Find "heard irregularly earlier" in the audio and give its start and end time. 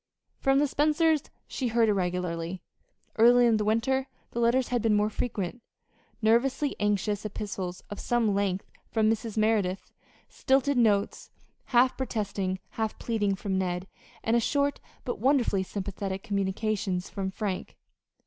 1.67-3.47